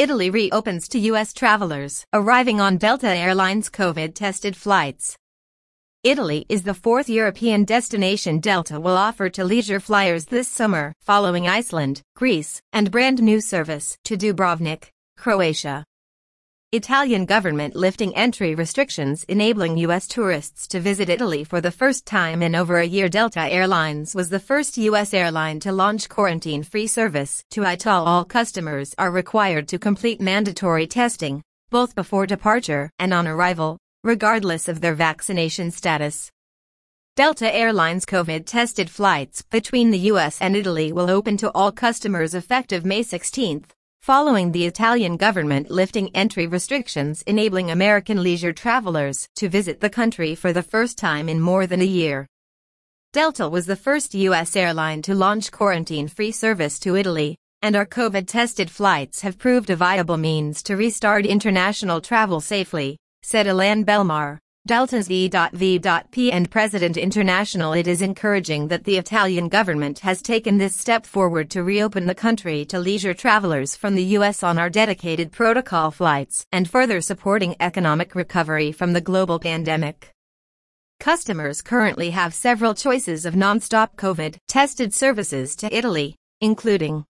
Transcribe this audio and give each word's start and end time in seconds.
Italy 0.00 0.30
reopens 0.30 0.88
to 0.88 0.98
U.S. 1.10 1.34
travelers 1.34 2.06
arriving 2.14 2.58
on 2.58 2.78
Delta 2.78 3.06
Airlines 3.06 3.68
COVID-tested 3.68 4.56
flights. 4.56 5.14
Italy 6.02 6.46
is 6.48 6.62
the 6.62 6.72
fourth 6.72 7.10
European 7.10 7.66
destination 7.66 8.40
Delta 8.40 8.80
will 8.80 8.96
offer 8.96 9.28
to 9.28 9.44
leisure 9.44 9.78
flyers 9.78 10.24
this 10.24 10.48
summer, 10.48 10.94
following 11.02 11.46
Iceland, 11.46 12.00
Greece, 12.16 12.62
and 12.72 12.90
brand 12.90 13.22
new 13.22 13.42
service 13.42 13.98
to 14.06 14.16
Dubrovnik, 14.16 14.88
Croatia. 15.18 15.84
Italian 16.72 17.24
government 17.24 17.74
lifting 17.74 18.14
entry 18.14 18.54
restrictions 18.54 19.24
enabling 19.24 19.76
U.S. 19.78 20.06
tourists 20.06 20.68
to 20.68 20.78
visit 20.78 21.08
Italy 21.08 21.42
for 21.42 21.60
the 21.60 21.72
first 21.72 22.06
time 22.06 22.44
in 22.44 22.54
over 22.54 22.78
a 22.78 22.86
year 22.86 23.08
Delta 23.08 23.40
Airlines 23.40 24.14
was 24.14 24.28
the 24.28 24.38
first 24.38 24.78
U.S. 24.78 25.12
airline 25.12 25.58
to 25.60 25.72
launch 25.72 26.08
quarantine-free 26.08 26.86
service 26.86 27.42
to 27.50 27.64
Italy. 27.64 28.06
All 28.06 28.24
customers 28.24 28.94
are 28.98 29.10
required 29.10 29.66
to 29.66 29.80
complete 29.80 30.20
mandatory 30.20 30.86
testing, 30.86 31.42
both 31.70 31.96
before 31.96 32.24
departure 32.24 32.88
and 33.00 33.12
on 33.12 33.26
arrival, 33.26 33.76
regardless 34.04 34.68
of 34.68 34.80
their 34.80 34.94
vaccination 34.94 35.72
status. 35.72 36.30
Delta 37.16 37.52
Airlines 37.52 38.06
COVID-tested 38.06 38.88
flights 38.88 39.42
between 39.42 39.90
the 39.90 40.06
U.S. 40.12 40.40
and 40.40 40.54
Italy 40.54 40.92
will 40.92 41.10
open 41.10 41.36
to 41.38 41.50
all 41.50 41.72
customers 41.72 42.32
effective 42.32 42.84
May 42.84 43.02
16 43.02 43.64
following 44.00 44.50
the 44.50 44.64
Italian 44.64 45.18
government 45.18 45.70
lifting 45.70 46.08
entry 46.16 46.46
restrictions 46.46 47.20
enabling 47.22 47.70
American 47.70 48.22
leisure 48.22 48.52
travelers 48.52 49.28
to 49.36 49.46
visit 49.46 49.80
the 49.80 49.90
country 49.90 50.34
for 50.34 50.54
the 50.54 50.62
first 50.62 50.96
time 50.96 51.28
in 51.28 51.38
more 51.38 51.66
than 51.66 51.82
a 51.82 51.84
year. 51.84 52.26
Delta 53.12 53.46
was 53.46 53.66
the 53.66 53.76
first 53.76 54.14
U.S. 54.14 54.56
airline 54.56 55.02
to 55.02 55.14
launch 55.14 55.52
quarantine-free 55.52 56.32
service 56.32 56.78
to 56.78 56.96
Italy, 56.96 57.36
and 57.60 57.76
our 57.76 57.84
COVID-tested 57.84 58.70
flights 58.70 59.20
have 59.20 59.36
proved 59.36 59.68
a 59.68 59.76
viable 59.76 60.16
means 60.16 60.62
to 60.62 60.76
restart 60.76 61.26
international 61.26 62.00
travel 62.00 62.40
safely, 62.40 62.96
said 63.22 63.46
Alain 63.46 63.84
Bellemare, 63.84 64.38
Delta's 64.66 65.10
E.V.P 65.10 66.30
and 66.30 66.50
President 66.50 66.98
International 66.98 67.72
it 67.72 67.86
is 67.86 68.02
encouraging 68.02 68.68
that 68.68 68.84
the 68.84 68.98
Italian 68.98 69.48
government 69.48 70.00
has 70.00 70.20
taken 70.20 70.58
this 70.58 70.76
step 70.76 71.06
forward 71.06 71.48
to 71.50 71.62
reopen 71.62 72.06
the 72.06 72.14
country 72.14 72.66
to 72.66 72.78
leisure 72.78 73.14
travelers 73.14 73.74
from 73.74 73.94
the 73.94 74.04
US 74.18 74.42
on 74.42 74.58
our 74.58 74.68
dedicated 74.68 75.32
protocol 75.32 75.90
flights 75.90 76.44
and 76.52 76.68
further 76.68 77.00
supporting 77.00 77.56
economic 77.58 78.14
recovery 78.14 78.70
from 78.70 78.92
the 78.92 79.00
global 79.00 79.38
pandemic. 79.38 80.12
Customers 81.00 81.62
currently 81.62 82.10
have 82.10 82.34
several 82.34 82.74
choices 82.74 83.24
of 83.24 83.34
non-stop 83.34 83.96
COVID-tested 83.96 84.92
services 84.92 85.56
to 85.56 85.74
Italy, 85.74 86.16
including 86.42 87.06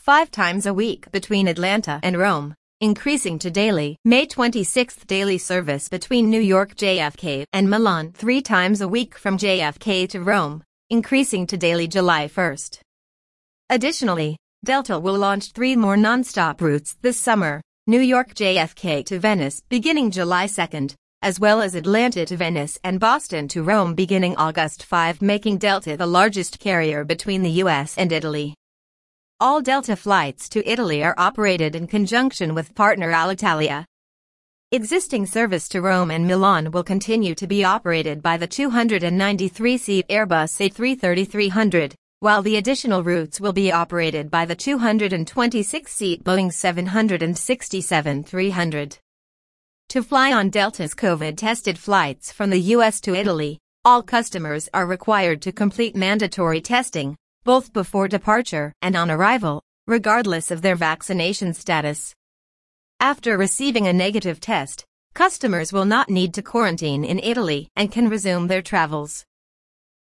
five 0.00 0.32
times 0.32 0.66
a 0.66 0.74
week 0.74 1.12
between 1.12 1.46
Atlanta 1.46 2.00
and 2.02 2.18
Rome, 2.18 2.56
increasing 2.80 3.38
to 3.38 3.50
daily, 3.50 3.96
May 4.04 4.26
26th 4.26 5.06
daily 5.06 5.38
service 5.38 5.88
between 5.88 6.28
New 6.28 6.40
York 6.40 6.74
JFK 6.74 7.44
and 7.52 7.70
Milan 7.70 8.12
three 8.12 8.42
times 8.42 8.82
a 8.82 8.88
week 8.88 9.16
from 9.16 9.38
JFK 9.38 10.08
to 10.10 10.20
Rome, 10.20 10.62
increasing 10.90 11.46
to 11.46 11.56
daily 11.56 11.88
July 11.88 12.28
1st. 12.28 12.80
Additionally, 13.70 14.36
Delta 14.62 14.98
will 14.98 15.16
launch 15.16 15.52
three 15.52 15.74
more 15.74 15.96
non-stop 15.96 16.60
routes 16.60 16.96
this 17.00 17.18
summer, 17.18 17.62
New 17.86 18.00
York 18.00 18.34
JFK 18.34 19.06
to 19.06 19.18
Venice 19.18 19.62
beginning 19.70 20.10
July 20.10 20.46
2nd, 20.46 20.94
as 21.22 21.40
well 21.40 21.62
as 21.62 21.74
Atlanta 21.74 22.26
to 22.26 22.36
Venice 22.36 22.78
and 22.84 23.00
Boston 23.00 23.48
to 23.48 23.62
Rome 23.62 23.94
beginning 23.94 24.36
August 24.36 24.84
5 24.84 25.22
making 25.22 25.58
Delta 25.58 25.96
the 25.96 26.06
largest 26.06 26.58
carrier 26.58 27.04
between 27.04 27.42
the 27.42 27.62
US 27.62 27.96
and 27.96 28.12
Italy. 28.12 28.54
All 29.38 29.60
Delta 29.60 29.96
flights 29.96 30.48
to 30.48 30.66
Italy 30.66 31.04
are 31.04 31.14
operated 31.18 31.76
in 31.76 31.86
conjunction 31.86 32.54
with 32.54 32.74
partner 32.74 33.12
Alitalia. 33.12 33.84
Existing 34.72 35.26
service 35.26 35.68
to 35.68 35.82
Rome 35.82 36.10
and 36.10 36.26
Milan 36.26 36.70
will 36.70 36.82
continue 36.82 37.34
to 37.34 37.46
be 37.46 37.62
operated 37.62 38.22
by 38.22 38.38
the 38.38 38.48
293-seat 38.48 40.08
Airbus 40.08 40.72
A330-300, 40.72 41.92
while 42.20 42.40
the 42.40 42.56
additional 42.56 43.04
routes 43.04 43.38
will 43.38 43.52
be 43.52 43.70
operated 43.70 44.30
by 44.30 44.46
the 44.46 44.56
226-seat 44.56 46.24
Boeing 46.24 46.50
767-300. 46.50 48.98
To 49.90 50.02
fly 50.02 50.32
on 50.32 50.48
Delta's 50.48 50.94
COVID-tested 50.94 51.78
flights 51.78 52.32
from 52.32 52.48
the 52.48 52.72
U.S. 52.72 53.02
to 53.02 53.14
Italy, 53.14 53.58
all 53.84 54.02
customers 54.02 54.70
are 54.72 54.86
required 54.86 55.42
to 55.42 55.52
complete 55.52 55.94
mandatory 55.94 56.62
testing, 56.62 57.18
both 57.46 57.72
before 57.72 58.08
departure 58.08 58.72
and 58.82 58.96
on 58.96 59.08
arrival, 59.08 59.62
regardless 59.86 60.50
of 60.50 60.62
their 60.62 60.74
vaccination 60.74 61.54
status. 61.54 62.12
After 62.98 63.38
receiving 63.38 63.86
a 63.86 63.92
negative 63.92 64.40
test, 64.40 64.84
customers 65.14 65.72
will 65.72 65.84
not 65.84 66.10
need 66.10 66.34
to 66.34 66.42
quarantine 66.42 67.04
in 67.04 67.20
Italy 67.20 67.68
and 67.76 67.92
can 67.92 68.08
resume 68.08 68.48
their 68.48 68.62
travels. 68.62 69.24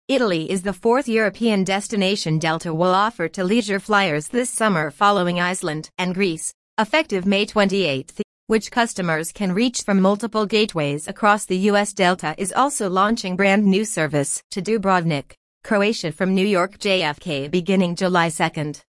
Italy 0.07 0.49
is 0.49 0.61
the 0.61 0.71
fourth 0.71 1.09
European 1.09 1.65
destination 1.65 2.39
Delta 2.39 2.73
will 2.73 2.95
offer 2.95 3.27
to 3.27 3.43
leisure 3.43 3.79
flyers 3.79 4.29
this 4.29 4.49
summer 4.49 4.89
following 4.89 5.41
Iceland 5.41 5.89
and 5.97 6.15
Greece, 6.15 6.53
effective 6.77 7.25
May 7.25 7.45
28, 7.45 8.21
which 8.47 8.71
customers 8.71 9.33
can 9.33 9.51
reach 9.51 9.81
from 9.81 9.99
multiple 9.99 10.45
gateways 10.45 11.09
across 11.09 11.43
the 11.43 11.57
U.S. 11.69 11.91
Delta 11.91 12.35
is 12.37 12.53
also 12.53 12.89
launching 12.89 13.35
brand 13.35 13.65
new 13.65 13.83
service 13.83 14.41
to 14.51 14.61
Dubrovnik. 14.61 15.33
Croatia 15.63 16.11
from 16.11 16.35
New 16.35 16.45
York 16.45 16.77
JFK 16.77 17.49
beginning 17.49 17.95
July 17.95 18.27
2nd. 18.27 18.83